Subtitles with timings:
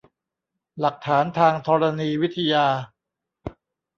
[0.79, 2.67] หลักฐานทางธรณีวิทยา